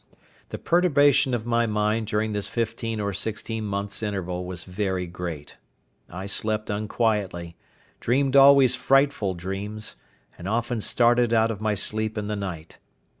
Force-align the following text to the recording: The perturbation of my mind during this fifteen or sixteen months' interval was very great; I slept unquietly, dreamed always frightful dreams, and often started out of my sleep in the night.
The 0.49 0.57
perturbation 0.57 1.35
of 1.35 1.45
my 1.45 1.67
mind 1.67 2.07
during 2.07 2.31
this 2.31 2.47
fifteen 2.47 2.99
or 2.99 3.13
sixteen 3.13 3.65
months' 3.65 4.01
interval 4.01 4.45
was 4.45 4.63
very 4.63 5.05
great; 5.05 5.57
I 6.09 6.25
slept 6.25 6.71
unquietly, 6.71 7.55
dreamed 7.99 8.35
always 8.35 8.73
frightful 8.73 9.35
dreams, 9.35 9.97
and 10.39 10.47
often 10.49 10.81
started 10.81 11.35
out 11.35 11.51
of 11.51 11.61
my 11.61 11.75
sleep 11.75 12.17
in 12.17 12.25
the 12.25 12.35
night. 12.35 12.79